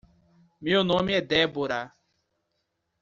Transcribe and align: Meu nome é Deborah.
Meu 0.59 0.83
nome 0.83 1.13
é 1.13 1.21
Deborah. 1.21 1.93